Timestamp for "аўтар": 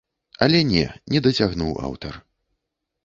1.91-2.13